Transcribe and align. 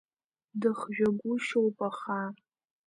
Дыхжәагәышьоуп, 0.59 1.77
аха… 1.87 2.19